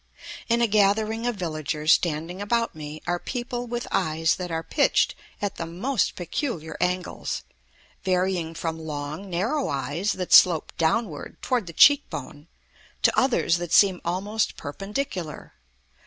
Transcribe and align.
In 0.49 0.63
a 0.63 0.67
gathering 0.67 1.27
of 1.27 1.35
villagers 1.35 1.93
standing 1.93 2.41
about 2.41 2.73
me 2.73 3.03
are 3.05 3.19
people 3.19 3.67
with 3.67 3.87
eyes 3.91 4.37
that 4.37 4.49
are 4.49 4.63
pitched 4.63 5.13
at 5.39 5.57
the 5.57 5.67
most 5.67 6.15
peculiar 6.15 6.75
angles, 6.81 7.43
varying 8.03 8.55
from 8.55 8.79
long, 8.79 9.29
narrow 9.29 9.69
eyes 9.69 10.13
that 10.13 10.33
slope 10.33 10.73
downward 10.79 11.39
toward 11.43 11.67
the 11.67 11.71
cheek 11.73 12.09
bone, 12.09 12.47
to 13.03 13.15
others 13.15 13.57
that 13.59 13.71
seem 13.71 14.01
almost 14.03 14.57
perpendicular. 14.57 15.53